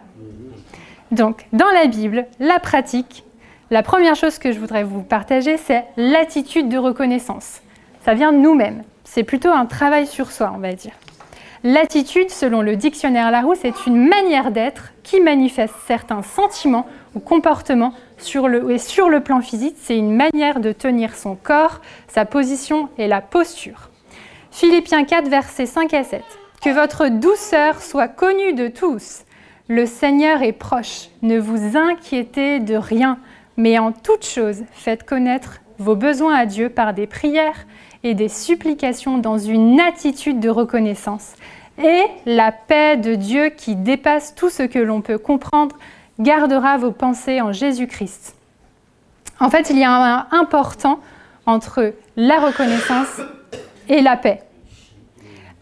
Donc, 1.10 1.46
dans 1.52 1.70
la 1.72 1.86
Bible, 1.86 2.26
la 2.40 2.58
pratique, 2.58 3.24
la 3.70 3.82
première 3.82 4.14
chose 4.14 4.38
que 4.38 4.52
je 4.52 4.58
voudrais 4.58 4.84
vous 4.84 5.02
partager, 5.02 5.56
c'est 5.56 5.84
l'attitude 5.96 6.68
de 6.68 6.78
reconnaissance. 6.78 7.60
Ça 8.04 8.14
vient 8.14 8.32
de 8.32 8.38
nous-mêmes. 8.38 8.82
C'est 9.04 9.24
plutôt 9.24 9.50
un 9.50 9.66
travail 9.66 10.06
sur 10.06 10.30
soi, 10.30 10.52
on 10.54 10.58
va 10.58 10.72
dire. 10.72 10.92
L'attitude, 11.64 12.30
selon 12.30 12.62
le 12.62 12.76
dictionnaire 12.76 13.30
Larousse, 13.30 13.64
est 13.64 13.86
une 13.86 14.06
manière 14.08 14.52
d'être 14.52 14.92
qui 15.02 15.20
manifeste 15.20 15.74
certains 15.86 16.22
sentiments 16.22 16.86
ou 17.14 17.20
comportements 17.20 17.92
sur 18.18 18.46
le, 18.46 18.70
et 18.70 18.78
sur 18.78 19.08
le 19.08 19.20
plan 19.20 19.40
physique, 19.40 19.76
c'est 19.80 19.96
une 19.96 20.14
manière 20.14 20.60
de 20.60 20.70
tenir 20.70 21.16
son 21.16 21.34
corps, 21.34 21.80
sa 22.06 22.24
position 22.24 22.88
et 22.98 23.08
la 23.08 23.20
posture. 23.20 23.90
Philippiens 24.52 25.04
4, 25.04 25.28
versets 25.28 25.66
5 25.66 25.92
à 25.94 26.04
7. 26.04 26.22
Que 26.66 26.72
votre 26.72 27.06
douceur 27.06 27.80
soit 27.80 28.08
connue 28.08 28.52
de 28.52 28.66
tous. 28.66 29.20
Le 29.68 29.86
Seigneur 29.86 30.42
est 30.42 30.50
proche. 30.50 31.10
Ne 31.22 31.38
vous 31.38 31.76
inquiétez 31.76 32.58
de 32.58 32.74
rien, 32.74 33.20
mais 33.56 33.78
en 33.78 33.92
toute 33.92 34.26
chose, 34.26 34.64
faites 34.72 35.04
connaître 35.04 35.60
vos 35.78 35.94
besoins 35.94 36.34
à 36.34 36.44
Dieu 36.44 36.68
par 36.68 36.92
des 36.92 37.06
prières 37.06 37.68
et 38.02 38.14
des 38.14 38.28
supplications 38.28 39.18
dans 39.18 39.38
une 39.38 39.78
attitude 39.78 40.40
de 40.40 40.48
reconnaissance. 40.48 41.34
Et 41.80 42.02
la 42.24 42.50
paix 42.50 42.96
de 42.96 43.14
Dieu 43.14 43.50
qui 43.50 43.76
dépasse 43.76 44.34
tout 44.34 44.50
ce 44.50 44.64
que 44.64 44.80
l'on 44.80 45.02
peut 45.02 45.18
comprendre 45.18 45.76
gardera 46.18 46.78
vos 46.78 46.90
pensées 46.90 47.40
en 47.40 47.52
Jésus-Christ. 47.52 48.34
En 49.38 49.50
fait, 49.50 49.70
il 49.70 49.78
y 49.78 49.84
a 49.84 49.92
un 49.92 50.26
important 50.32 50.98
entre 51.46 51.92
la 52.16 52.40
reconnaissance 52.40 53.20
et 53.88 54.02
la 54.02 54.16
paix. 54.16 54.42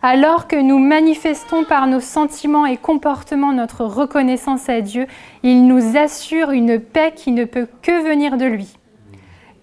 Alors 0.07 0.49
que 0.49 0.57
nous 0.57 0.79
manifestons 0.79 1.65
par 1.65 1.87
nos 1.87 1.99
sentiments 1.99 2.67
et 2.67 2.77
comportements 2.77 3.55
notre 3.55 3.87
reconnaissance 3.87 4.69
à 4.69 4.83
Dieu, 4.83 5.07
il 5.43 5.67
nous 5.67 5.97
assure 5.97 6.51
une 6.51 6.79
paix 6.79 7.15
qui 7.17 7.33
ne 7.33 7.47
peut 7.47 7.67
que 7.81 8.07
venir 8.07 8.37
de 8.37 8.45
lui. 8.45 8.77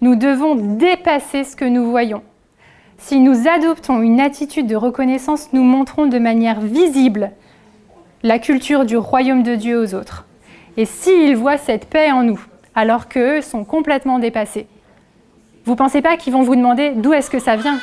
Nous 0.00 0.16
devons 0.16 0.56
dépasser 0.56 1.44
ce 1.44 1.54
que 1.54 1.64
nous 1.64 1.88
voyons. 1.88 2.24
Si 2.98 3.20
nous 3.20 3.46
adoptons 3.46 4.02
une 4.02 4.20
attitude 4.20 4.66
de 4.66 4.74
reconnaissance, 4.74 5.52
nous 5.52 5.62
montrons 5.62 6.06
de 6.06 6.18
manière 6.18 6.60
visible 6.60 7.30
la 8.24 8.40
culture 8.40 8.84
du 8.84 8.96
royaume 8.96 9.44
de 9.44 9.54
Dieu 9.54 9.80
aux 9.80 9.94
autres. 9.94 10.26
Et 10.76 10.86
s'ils 10.86 11.36
voient 11.36 11.56
cette 11.56 11.88
paix 11.88 12.10
en 12.10 12.24
nous, 12.24 12.44
alors 12.74 13.06
qu'eux 13.06 13.42
sont 13.42 13.62
complètement 13.62 14.18
dépassés, 14.18 14.66
vous 15.66 15.74
ne 15.74 15.78
pensez 15.78 16.02
pas 16.02 16.16
qu'ils 16.16 16.32
vont 16.32 16.42
vous 16.42 16.56
demander 16.56 16.94
d'où 16.96 17.12
est-ce 17.12 17.30
que 17.30 17.38
ça 17.38 17.54
vient? 17.54 17.78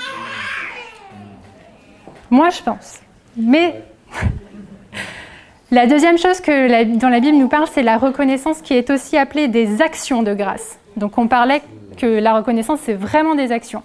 Moi, 2.30 2.50
je 2.50 2.62
pense. 2.62 3.00
Mais 3.38 3.82
la 5.72 5.88
deuxième 5.88 6.18
chose 6.18 6.42
que 6.42 6.96
dans 6.98 7.10
la 7.10 7.20
Bible 7.20 7.38
nous 7.38 7.48
parle, 7.48 7.68
c'est 7.72 7.84
la 7.84 7.98
reconnaissance 7.98 8.62
qui 8.62 8.74
est 8.74 8.90
aussi 8.90 9.18
appelée 9.18 9.48
des 9.48 9.82
actions 9.82 10.24
de 10.24 10.34
grâce. 10.34 10.80
Donc 10.98 11.18
on 11.18 11.28
parlait 11.28 11.62
que 11.98 12.06
la 12.06 12.34
reconnaissance, 12.34 12.80
c'est 12.84 12.94
vraiment 12.94 13.36
des 13.36 13.52
actions. 13.52 13.84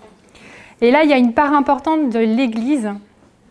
Et 0.81 0.91
là, 0.91 1.05
il 1.05 1.11
y 1.11 1.13
a 1.13 1.17
une 1.17 1.33
part 1.33 1.53
importante 1.53 2.11
de 2.11 2.19
l'Église. 2.19 2.91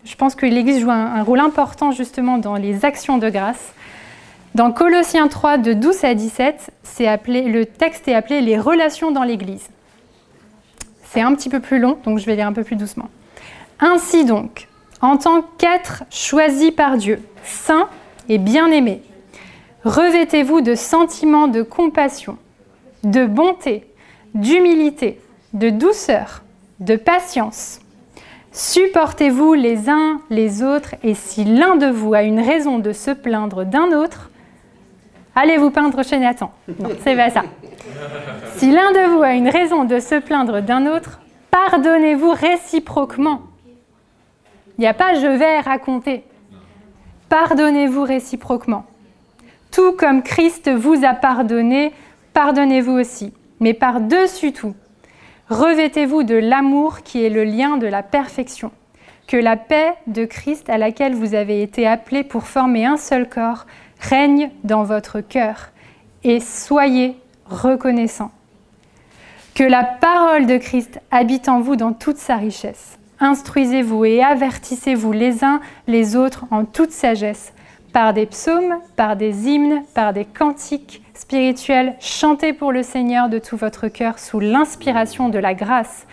Je 0.06 0.16
pense 0.16 0.36
que 0.36 0.46
l'Église 0.46 0.82
joue 0.82 0.92
un, 0.92 1.24
rôle 1.24 1.40
important 1.40 1.92
justement 1.92 2.38
dans 2.38 2.56
les 2.56 2.86
actions 2.86 3.18
de 3.18 3.30
grâce. 3.30 3.74
Dans 4.56 4.72
Colossiens 4.72 5.28
3, 5.28 5.58
de 5.58 5.74
12 5.74 6.04
à 6.04 6.14
17, 6.14 6.72
appelé, 7.08 7.44
le 7.44 7.66
texte 7.66 8.08
est 8.08 8.14
appelé 8.14 8.42
Les 8.42 8.60
relations 8.60 9.12
dans 9.12 9.24
l'Église. 9.24 9.68
C'est 11.06 11.22
un 11.22 11.34
petit 11.34 11.50
peu 11.50 11.60
plus 11.60 11.80
long, 11.80 11.98
donc 12.04 12.20
je 12.20 12.26
vais 12.26 12.36
lire 12.36 12.48
un 12.48 12.54
peu 12.54 12.64
plus 12.64 12.76
doucement. 12.76 13.10
Ainsi 13.80 14.26
donc, 14.26 14.68
en 15.04 15.18
tant 15.18 15.42
qu'être 15.58 16.06
choisi 16.10 16.72
par 16.72 16.96
Dieu, 16.96 17.22
saint 17.44 17.90
et 18.30 18.38
bien-aimé, 18.38 19.02
revêtez-vous 19.84 20.62
de 20.62 20.76
sentiments 20.76 21.50
de 21.50 21.62
compassion, 21.62 22.38
de 23.04 23.26
bonté, 23.26 23.86
d'humilité, 24.34 25.20
de 25.52 25.70
douceur, 25.70 26.44
de 26.80 26.96
patience. 26.96 27.82
Supportez-vous 28.54 29.54
les 29.56 29.90
uns 29.90 30.22
les 30.30 30.64
autres, 30.64 30.96
et 31.04 31.16
si 31.16 31.44
l'un 31.44 31.76
de 31.76 31.88
vous 31.88 32.14
a 32.14 32.24
une 32.24 32.40
raison 32.40 32.80
de 32.80 32.94
se 32.94 33.12
plaindre 33.12 33.66
d'un 33.66 33.92
autre, 33.92 34.32
allez 35.36 35.58
vous 35.58 35.70
peindre 35.70 36.06
chez 36.06 36.18
Nathan. 36.18 36.54
C'est 37.04 37.18
pas 37.18 37.30
ça. 37.30 37.44
Si 38.56 38.72
l'un 38.72 38.94
de 38.94 39.14
vous 39.14 39.22
a 39.22 39.34
une 39.34 39.50
raison 39.50 39.84
de 39.84 40.00
se 40.00 40.16
plaindre 40.22 40.62
d'un 40.62 40.86
autre, 40.86 41.20
pardonnez-vous 41.52 42.32
réciproquement. 42.32 43.42
Il 44.78 44.82
n'y 44.82 44.88
a 44.88 44.94
pas 44.94 45.16
je 45.16 45.28
vais 45.28 45.60
raconter. 45.60 46.24
Pardonnez-vous 47.30 48.04
réciproquement. 48.04 48.86
Tout 49.72 49.94
comme 49.94 50.24
Christ 50.24 50.70
vous 50.70 51.04
a 51.04 51.14
pardonné, 51.14 51.92
pardonnez-vous 52.34 52.94
aussi. 52.94 53.34
Mais 53.60 53.74
par-dessus 53.74 54.52
tout, 54.52 54.76
Revêtez-vous 55.50 56.24
de 56.24 56.36
l'amour 56.36 57.02
qui 57.02 57.24
est 57.24 57.30
le 57.30 57.44
lien 57.44 57.78
de 57.78 57.86
la 57.86 58.02
perfection. 58.02 58.72
Que 59.28 59.38
la 59.38 59.58
paix 59.58 59.94
de 60.08 60.26
Christ 60.26 60.70
à 60.70 60.78
laquelle 60.78 61.16
vous 61.16 61.36
avez 61.36 61.62
été 61.62 61.86
appelés 61.86 62.24
pour 62.24 62.48
former 62.48 62.86
un 62.86 62.98
seul 62.98 63.30
corps 63.30 63.66
règne 64.00 64.52
dans 64.64 64.84
votre 64.84 65.22
cœur 65.22 65.70
et 66.24 66.40
soyez 66.40 67.18
reconnaissants. 67.46 68.32
Que 69.54 69.64
la 69.64 69.84
parole 69.84 70.46
de 70.46 70.58
Christ 70.58 71.00
habite 71.12 71.50
en 71.50 71.60
vous 71.60 71.76
dans 71.76 71.94
toute 71.94 72.18
sa 72.18 72.38
richesse. 72.38 72.98
Instruisez-vous 73.24 74.04
et 74.04 74.22
avertissez-vous 74.22 75.14
les 75.14 75.46
uns 75.46 75.62
les 75.88 76.18
autres 76.18 76.44
en 76.52 76.66
toute 76.66 76.92
sagesse, 76.92 77.54
par 77.94 78.14
des 78.14 78.26
psaumes, 78.26 78.80
par 78.98 79.16
des 79.16 79.48
hymnes, 79.48 79.82
par 79.96 80.12
des 80.12 80.26
cantiques 80.26 81.02
spirituel, 81.14 81.96
chantez 82.02 82.52
pour 82.52 82.74
le 82.74 82.84
Seigneur 82.84 83.30
de 83.30 83.40
tout 83.40 83.56
votre 83.56 83.88
cœur 83.88 84.20
sous 84.20 84.42
l'inspiration 84.42 85.30
de 85.30 85.40
la 85.40 85.54
grâce. 85.54 86.06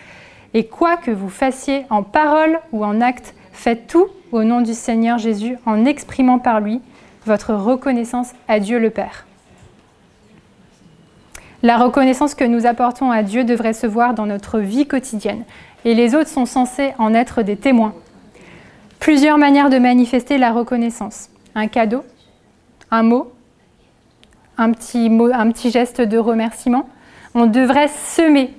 Et 0.53 0.67
quoi 0.67 0.95
que 0.95 1.11
vous 1.11 1.27
fassiez 1.27 1.85
en 1.89 2.01
parole 2.01 2.57
ou 2.71 2.85
en 2.85 3.01
acte, 3.01 3.35
faites 3.51 3.87
tout 3.87 4.07
au 4.31 4.45
nom 4.45 4.61
du 4.61 4.73
Seigneur 4.73 5.17
Jésus 5.17 5.57
en 5.65 5.83
exprimant 5.83 6.39
par 6.39 6.61
lui 6.61 6.79
votre 7.25 7.53
reconnaissance 7.53 8.31
à 8.47 8.61
Dieu 8.61 8.79
le 8.79 8.89
Père. 8.89 9.25
La 11.63 11.77
reconnaissance 11.77 12.33
que 12.33 12.43
nous 12.43 12.65
apportons 12.65 13.11
à 13.11 13.21
Dieu 13.21 13.43
devrait 13.43 13.73
se 13.73 13.85
voir 13.85 14.15
dans 14.15 14.25
notre 14.25 14.57
vie 14.57 14.87
quotidienne 14.87 15.43
et 15.85 15.93
les 15.93 16.15
autres 16.15 16.29
sont 16.29 16.45
censés 16.45 16.93
en 16.97 17.13
être 17.13 17.41
des 17.41 17.57
témoins. 17.57 17.93
Plusieurs 18.99 19.37
manières 19.37 19.69
de 19.69 19.79
manifester 19.79 20.37
la 20.37 20.51
reconnaissance. 20.51 21.29
Un 21.55 21.67
cadeau, 21.67 22.03
un 22.91 23.03
mot, 23.03 23.31
un 24.57 24.71
petit, 24.71 25.71
geste 25.71 26.01
de 26.01 26.17
remerciement. 26.17 26.87
On 27.33 27.45
devrait 27.45 27.87
semer, 27.87 28.53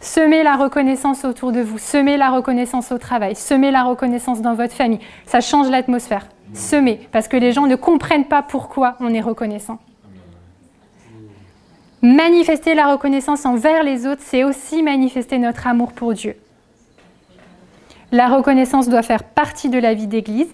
semer 0.00 0.42
la 0.42 0.56
reconnaissance 0.56 1.24
autour 1.24 1.52
de 1.52 1.60
vous, 1.60 1.78
semer 1.78 2.16
la 2.16 2.30
reconnaissance 2.30 2.92
au 2.92 2.98
travail, 2.98 3.34
semer 3.36 3.70
la 3.70 3.84
reconnaissance 3.84 4.42
dans 4.42 4.54
votre 4.54 4.74
famille. 4.74 5.00
Ça 5.26 5.40
change 5.40 5.70
l'atmosphère. 5.70 6.26
Semer, 6.52 7.08
parce 7.12 7.28
que 7.28 7.36
les 7.36 7.52
gens 7.52 7.66
ne 7.66 7.76
comprennent 7.76 8.24
pas 8.24 8.42
pourquoi 8.42 8.96
on 9.00 9.14
est 9.14 9.20
reconnaissant. 9.20 9.78
Manifester 12.02 12.74
la 12.74 12.90
reconnaissance 12.90 13.46
envers 13.46 13.84
les 13.84 14.06
autres, 14.06 14.22
c'est 14.24 14.42
aussi 14.42 14.82
manifester 14.82 15.38
notre 15.38 15.66
amour 15.66 15.92
pour 15.92 16.14
Dieu. 16.14 16.34
La 18.12 18.28
reconnaissance 18.28 18.88
doit 18.88 19.02
faire 19.02 19.24
partie 19.24 19.68
de 19.68 19.78
la 19.78 19.94
vie 19.94 20.06
d'Église. 20.06 20.48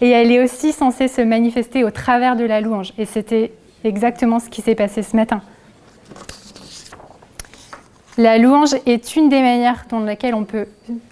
Et 0.00 0.08
elle 0.08 0.32
est 0.32 0.42
aussi 0.42 0.72
censée 0.72 1.08
se 1.08 1.20
manifester 1.20 1.84
au 1.84 1.90
travers 1.90 2.36
de 2.36 2.44
la 2.44 2.60
louange. 2.60 2.94
Et 2.96 3.04
c'était 3.04 3.52
exactement 3.84 4.40
ce 4.40 4.48
qui 4.48 4.62
s'est 4.62 4.74
passé 4.74 5.02
ce 5.02 5.14
matin. 5.14 5.42
La 8.16 8.38
louange 8.38 8.74
est 8.86 9.16
une 9.16 9.28
des 9.28 9.40
manières 9.40 9.84
dans 9.90 10.00
laquelle 10.00 10.34
on 10.34 10.44
peut 10.44 10.66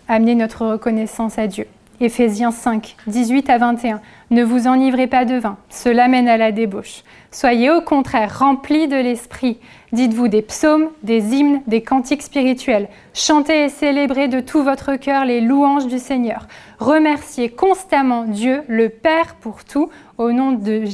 amener 0.09 0.35
notre 0.35 0.67
reconnaissance 0.67 1.39
à 1.39 1.47
Dieu. 1.47 1.67
Éphésiens 2.01 2.51
5, 2.51 2.97
18 3.07 3.49
à 3.49 3.59
21. 3.59 4.01
Ne 4.31 4.45
vous 4.45 4.67
enivrez 4.67 5.07
pas 5.07 5.25
de 5.25 5.37
vin, 5.37 5.57
cela 5.71 6.09
mène 6.09 6.29
à 6.29 6.37
la 6.37 6.53
débauche. 6.53 7.03
Soyez 7.31 7.71
au 7.71 7.81
contraire 7.81 8.39
remplis 8.39 8.87
de 8.87 8.97
l'esprit. 8.97 9.59
Dites-vous 9.93 10.29
des 10.29 10.43
psaumes, 10.43 10.89
des 11.03 11.35
hymnes, 11.35 11.63
des 11.67 11.81
cantiques 11.81 12.23
spirituels. 12.23 12.89
Chantez 13.15 13.65
et 13.65 13.69
célébrez 13.71 14.29
de 14.29 14.41
tout 14.41 14.63
votre 14.63 14.97
cœur 14.97 15.25
les 15.25 15.41
louanges 15.41 15.87
du 15.87 15.99
Seigneur. 15.99 16.49
Remerciez 16.79 17.49
constamment 17.49 18.25
Dieu, 18.25 18.63
le 18.69 18.91
Père, 18.91 19.37
pour 19.41 19.65
tout. 19.65 19.89
Au 20.19 20.33
nom 20.33 20.53
de, 20.53 20.85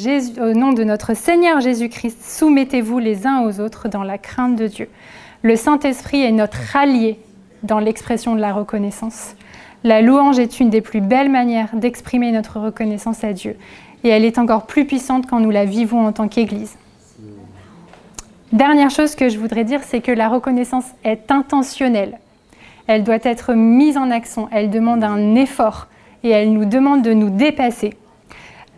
au 0.41 0.53
nom 0.53 0.73
de 0.73 0.85
notre 0.85 1.15
Seigneur 1.15 1.61
Jésus-Christ, 1.61 2.23
soumettez-vous 2.23 2.99
les 2.99 3.27
uns 3.27 3.43
aux 3.43 3.61
autres 3.61 3.89
dans 3.89 4.05
la 4.05 4.19
crainte 4.19 4.57
de 4.57 4.69
Dieu. 4.69 4.89
Le 5.43 5.57
Saint-Esprit 5.57 6.23
est 6.23 6.33
notre 6.33 6.77
allié 6.77 7.19
dans 7.65 7.79
l'expression 7.81 8.35
de 8.35 8.41
la 8.41 8.53
reconnaissance. 8.53 9.35
La 9.85 10.01
louange 10.01 10.39
est 10.39 10.61
une 10.61 10.71
des 10.71 10.81
plus 10.81 11.01
belles 11.01 11.31
manières 11.31 11.75
d'exprimer 11.75 12.31
notre 12.31 12.61
reconnaissance 12.61 13.25
à 13.25 13.33
Dieu. 13.33 13.57
Et 14.05 14.09
elle 14.09 14.25
est 14.25 14.39
encore 14.39 14.67
plus 14.67 14.85
puissante 14.85 15.27
quand 15.29 15.41
nous 15.41 15.51
la 15.51 15.65
vivons 15.65 16.07
en 16.07 16.13
tant 16.13 16.29
qu'Église. 16.29 16.77
Dernière 18.53 18.91
chose 18.91 19.15
que 19.15 19.29
je 19.29 19.39
voudrais 19.39 19.65
dire, 19.65 19.81
c'est 19.83 20.01
que 20.01 20.13
la 20.13 20.29
reconnaissance 20.29 20.85
est 21.05 21.33
intentionnelle. 21.33 22.19
Elle 22.87 23.03
doit 23.03 23.19
être 23.23 23.55
mise 23.55 23.97
en 23.97 24.11
action, 24.11 24.49
elle 24.53 24.71
demande 24.71 25.03
un 25.05 25.35
effort 25.37 25.87
et 26.23 26.31
elle 26.31 26.53
nous 26.53 26.67
demande 26.67 27.03
de 27.03 27.13
nous 27.13 27.31
dépasser. 27.31 27.95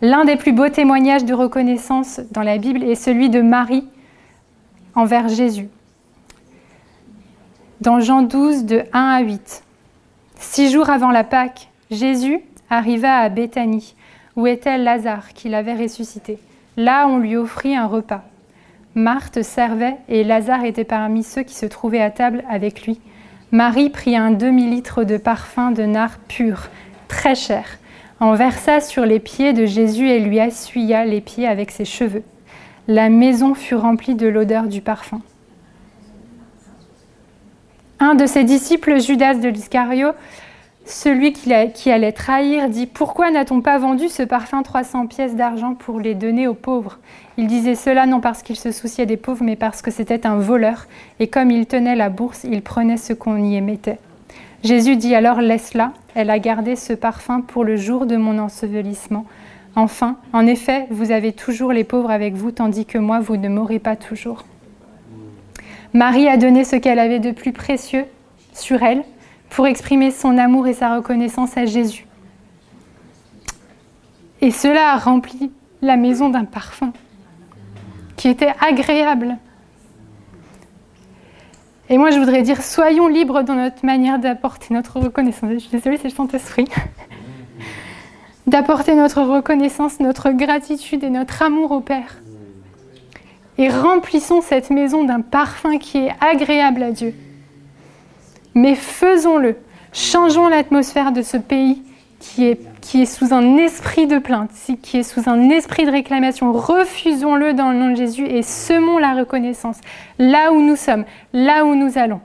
L'un 0.01 0.25
des 0.25 0.37
plus 0.37 0.53
beaux 0.53 0.69
témoignages 0.69 1.25
de 1.25 1.33
reconnaissance 1.33 2.21
dans 2.31 2.43
la 2.43 2.57
Bible 2.57 2.83
est 2.83 2.95
celui 2.95 3.29
de 3.29 3.41
Marie 3.41 3.85
envers 4.93 5.27
Jésus. 5.27 5.67
Dans 7.81 7.99
Jean 7.99 8.21
12, 8.21 8.65
de 8.65 8.83
1 8.93 8.99
à 8.99 9.19
8. 9.21 9.64
Six 10.39 10.71
jours 10.71 10.89
avant 10.89 11.11
la 11.11 11.23
Pâque, 11.23 11.69
Jésus 11.91 12.41
arriva 12.69 13.17
à 13.17 13.29
Béthanie, 13.29 13.95
où 14.35 14.47
était 14.47 14.77
Lazare, 14.77 15.33
qu'il 15.33 15.53
avait 15.53 15.75
ressuscité. 15.75 16.39
Là, 16.77 17.07
on 17.07 17.17
lui 17.17 17.37
offrit 17.37 17.75
un 17.75 17.87
repas. 17.87 18.23
Marthe 18.95 19.41
servait 19.43 19.97
et 20.07 20.23
Lazare 20.23 20.65
était 20.65 20.83
parmi 20.83 21.23
ceux 21.23 21.43
qui 21.43 21.55
se 21.55 21.65
trouvaient 21.65 22.01
à 22.01 22.11
table 22.11 22.43
avec 22.49 22.85
lui. 22.85 22.99
Marie 23.51 23.89
prit 23.89 24.15
un 24.15 24.31
demi-litre 24.31 25.03
de 25.03 25.17
parfum 25.17 25.71
de 25.71 25.83
nard 25.83 26.17
pur, 26.27 26.67
très 27.07 27.35
cher, 27.35 27.65
en 28.19 28.33
versa 28.33 28.81
sur 28.81 29.05
les 29.05 29.19
pieds 29.19 29.53
de 29.53 29.65
Jésus 29.65 30.09
et 30.09 30.19
lui 30.19 30.37
essuya 30.37 31.05
les 31.05 31.21
pieds 31.21 31.47
avec 31.47 31.71
ses 31.71 31.85
cheveux. 31.85 32.23
La 32.87 33.09
maison 33.09 33.53
fut 33.53 33.75
remplie 33.75 34.15
de 34.15 34.27
l'odeur 34.27 34.67
du 34.67 34.81
parfum. 34.81 35.21
Un 37.99 38.15
de 38.15 38.25
ses 38.25 38.43
disciples, 38.43 38.99
Judas 38.99 39.35
de 39.35 39.47
l'Iscario, 39.47 40.09
celui 40.85 41.31
qui 41.31 41.91
allait 41.91 42.11
trahir, 42.11 42.67
dit 42.67 42.87
Pourquoi 42.87 43.31
n'a-t-on 43.31 43.61
pas 43.61 43.77
vendu 43.77 44.09
ce 44.09 44.21
parfum 44.21 44.63
300 44.63 45.07
pièces 45.07 45.35
d'argent 45.35 45.75
pour 45.75 46.01
les 46.01 46.13
donner 46.13 46.45
aux 46.45 46.53
pauvres? 46.53 46.99
Il 47.37 47.47
disait 47.47 47.75
cela 47.75 48.05
non 48.05 48.19
parce 48.19 48.43
qu'il 48.43 48.57
se 48.57 48.73
souciait 48.73 49.05
des 49.05 49.15
pauvres, 49.15 49.45
mais 49.45 49.55
parce 49.55 49.81
que 49.81 49.91
c'était 49.91 50.27
un 50.27 50.35
voleur, 50.35 50.87
et 51.21 51.27
comme 51.27 51.51
il 51.51 51.67
tenait 51.67 51.95
la 51.95 52.09
bourse, 52.09 52.43
il 52.43 52.61
prenait 52.61 52.97
ce 52.97 53.13
qu'on 53.13 53.41
y 53.41 53.55
émettait. 53.55 53.99
Jésus 54.61 54.97
dit 54.97 55.15
alors 55.15 55.39
Laisse-la, 55.39 55.93
elle 56.15 56.29
a 56.29 56.39
gardé 56.39 56.75
ce 56.75 56.91
parfum 56.91 57.39
pour 57.39 57.63
le 57.63 57.77
jour 57.77 58.05
de 58.05 58.17
mon 58.17 58.39
ensevelissement. 58.39 59.25
Enfin, 59.77 60.17
en 60.33 60.45
effet, 60.47 60.87
vous 60.89 61.11
avez 61.11 61.31
toujours 61.31 61.71
les 61.71 61.85
pauvres 61.85 62.11
avec 62.11 62.33
vous, 62.33 62.51
tandis 62.51 62.85
que 62.85 62.97
moi, 62.97 63.21
vous 63.21 63.37
ne 63.37 63.47
m'aurez 63.47 63.79
pas 63.79 63.95
toujours. 63.95 64.43
Marie 65.95 66.27
a 66.27 66.35
donné 66.35 66.65
ce 66.65 66.75
qu'elle 66.75 66.99
avait 66.99 67.19
de 67.19 67.31
plus 67.31 67.53
précieux 67.53 68.03
sur 68.53 68.83
elle 68.83 69.05
pour 69.49 69.65
exprimer 69.65 70.11
son 70.11 70.37
amour 70.37 70.67
et 70.67 70.73
sa 70.73 70.93
reconnaissance 70.93 71.55
à 71.55 71.65
Jésus. 71.65 72.05
Et 74.41 74.51
cela 74.51 74.91
a 74.91 74.97
rempli 74.97 75.53
la 75.81 75.95
maison 75.95 76.27
d'un 76.27 76.43
parfum 76.43 76.91
qui 78.17 78.27
était 78.27 78.53
agréable. 78.59 79.37
Et 81.87 81.97
moi, 81.97 82.11
je 82.11 82.19
voudrais 82.19 82.41
dire, 82.41 82.61
soyons 82.61 83.07
libres 83.07 83.43
dans 83.43 83.55
notre 83.55 83.85
manière 83.85 84.19
d'apporter 84.19 84.73
notre 84.73 84.99
reconnaissance. 84.99 85.49
Je 85.49 85.59
suis 85.59 85.69
désolée, 85.69 85.95
c'est 85.95 86.09
le 86.09 86.13
Saint-Esprit. 86.13 86.65
d'apporter 88.47 88.95
notre 88.95 89.21
reconnaissance, 89.21 90.01
notre 90.01 90.31
gratitude 90.31 91.05
et 91.05 91.09
notre 91.09 91.41
amour 91.41 91.71
au 91.71 91.79
Père 91.79 92.17
et 93.57 93.69
remplissons 93.69 94.41
cette 94.41 94.69
maison 94.69 95.03
d'un 95.03 95.21
parfum 95.21 95.77
qui 95.77 95.99
est 95.99 96.11
agréable 96.19 96.83
à 96.83 96.91
Dieu. 96.91 97.13
Mais 98.53 98.75
faisons-le, 98.75 99.57
changeons 99.93 100.47
l'atmosphère 100.47 101.11
de 101.11 101.21
ce 101.21 101.37
pays 101.37 101.81
qui 102.19 102.45
est, 102.45 102.59
qui 102.81 103.01
est 103.01 103.05
sous 103.05 103.33
un 103.33 103.57
esprit 103.57 104.07
de 104.07 104.17
plainte, 104.17 104.51
qui 104.81 104.97
est 104.97 105.03
sous 105.03 105.29
un 105.29 105.49
esprit 105.49 105.85
de 105.85 105.91
réclamation. 105.91 106.51
Refusons-le 106.53 107.53
dans 107.53 107.71
le 107.71 107.77
nom 107.77 107.91
de 107.91 107.95
Jésus 107.95 108.25
et 108.25 108.41
semons 108.41 108.97
la 108.97 109.13
reconnaissance 109.13 109.77
là 110.17 110.51
où 110.51 110.61
nous 110.61 110.75
sommes, 110.75 111.05
là 111.33 111.65
où 111.65 111.75
nous 111.75 111.97
allons. 111.97 112.21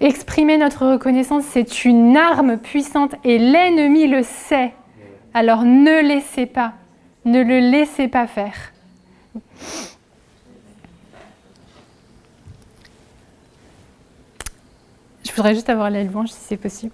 Exprimer 0.00 0.56
notre 0.56 0.86
reconnaissance, 0.86 1.44
c'est 1.44 1.84
une 1.84 2.16
arme 2.16 2.56
puissante 2.56 3.14
et 3.24 3.38
l'ennemi 3.38 4.06
le 4.06 4.22
sait. 4.22 4.72
Alors 5.34 5.64
ne 5.64 6.00
laissez 6.00 6.46
pas, 6.46 6.72
ne 7.24 7.42
le 7.42 7.60
laissez 7.60 8.08
pas 8.08 8.26
faire. 8.26 8.72
Voudrais 15.40 15.54
juste 15.54 15.70
avoir 15.70 15.88
la 15.88 16.04
louange 16.04 16.28
si 16.28 16.38
c'est 16.38 16.58
possible. 16.58 16.92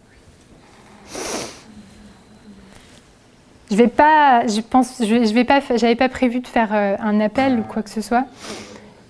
Je 3.70 3.74
vais 3.74 3.88
pas, 3.88 4.46
je 4.46 4.60
pense, 4.60 5.02
je 5.02 5.34
vais 5.34 5.42
pas, 5.42 5.60
j'avais 5.74 5.96
pas 5.96 6.08
prévu 6.08 6.38
de 6.38 6.46
faire 6.46 6.68
euh, 6.72 6.94
un 7.00 7.18
appel 7.18 7.58
ou 7.58 7.62
quoi 7.62 7.82
que 7.82 7.90
ce 7.90 8.00
soit. 8.00 8.24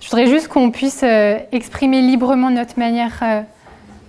Je 0.00 0.08
voudrais 0.08 0.26
juste 0.26 0.48
qu'on 0.48 0.70
puisse 0.70 1.02
euh, 1.02 1.38
exprimer 1.52 2.00
librement 2.00 2.48
notre 2.48 2.78
manière 2.78 3.18
euh, 3.22 3.42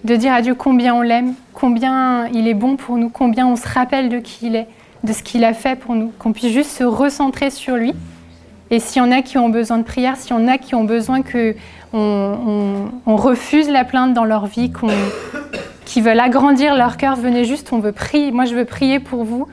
de 0.06 0.16
dire 0.16 0.34
à 0.34 0.42
Dieu 0.42 0.56
combien 0.56 0.96
on 0.96 1.02
l'aime, 1.02 1.34
combien 1.54 2.28
il 2.28 2.48
est 2.48 2.54
bon 2.54 2.78
pour 2.78 2.96
nous, 2.98 3.10
combien 3.10 3.46
on 3.48 3.58
se 3.58 3.68
rappelle 3.68 4.08
de 4.08 4.20
qui 4.20 4.48
il 4.48 4.56
est, 4.56 4.68
de 5.04 5.12
ce 5.12 5.24
qu'il 5.24 5.44
a 5.44 5.54
fait 5.54 5.76
pour 5.76 5.96
nous, 5.96 6.14
qu'on 6.20 6.32
puisse 6.32 6.54
juste 6.54 6.72
se 6.72 6.86
recentrer 6.86 7.50
sur 7.50 7.76
lui. 7.76 7.94
Et 8.70 8.80
s'il 8.80 9.02
y 9.02 9.06
en 9.06 9.12
a 9.12 9.22
qui 9.22 9.38
ont 9.38 9.50
besoin 9.50 9.78
de 9.78 9.84
prière, 9.84 10.18
s'il 10.18 10.32
y 10.32 10.34
en 10.34 10.48
a 10.48 10.58
qui 10.58 10.76
ont 10.76 10.84
besoin 10.84 11.22
que 11.22 11.56
on, 11.94 12.90
refuse 13.06 13.70
la 13.70 13.86
plainte 13.86 14.14
dans 14.14 14.26
leur 14.26 14.46
vie, 14.48 14.72
qui 15.86 16.02
veulent 16.02 16.20
agrandir 16.20 16.76
leur 16.76 16.98
cœur, 16.98 17.16
venez 17.16 17.46
juste, 17.46 17.72
on 17.72 17.80
veut 17.80 17.94
prier. 17.94 18.32
Moi, 18.32 18.46
je 18.46 18.56
veux 18.56 18.66
prier 18.66 19.00
pour 19.00 19.24
vous, 19.24 19.48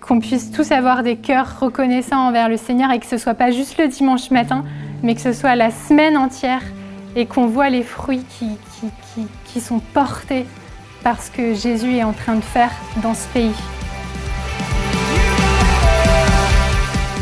qu'on 0.00 0.18
puisse 0.18 0.50
tous 0.50 0.72
avoir 0.72 1.02
des 1.02 1.16
cœurs 1.16 1.60
reconnaissants 1.60 2.26
envers 2.28 2.48
le 2.48 2.56
Seigneur 2.56 2.90
et 2.90 2.98
que 2.98 3.06
ce 3.06 3.18
soit 3.18 3.34
pas 3.34 3.50
juste 3.50 3.78
le 3.78 3.86
dimanche 3.86 4.30
matin, 4.30 4.64
mais 5.02 5.14
que 5.14 5.20
ce 5.20 5.32
soit 5.32 5.54
la 5.54 5.70
semaine 5.70 6.16
entière 6.16 6.62
et 7.16 7.26
qu'on 7.26 7.46
voit 7.46 7.70
les 7.70 7.82
fruits 7.82 8.24
qui 9.46 9.60
sont 9.60 9.80
portés 9.94 10.46
par 11.02 11.22
ce 11.22 11.30
que 11.30 11.54
Jésus 11.54 11.96
est 11.96 12.04
en 12.04 12.12
train 12.12 12.34
de 12.34 12.40
faire 12.40 12.72
dans 13.02 13.14
ce 13.14 13.26
pays. 13.28 13.54